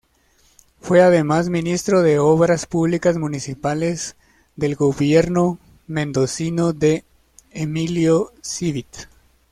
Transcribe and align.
Fue 0.79 1.03
además 1.03 1.49
Ministro 1.51 2.01
de 2.01 2.17
Obras 2.17 2.65
Públicas 2.65 3.19
municipales 3.19 4.15
del 4.55 4.73
gobierno 4.73 5.59
mendocino 5.85 6.73
de 6.73 7.05
Emilio 7.51 8.33
Civit. 8.41 8.87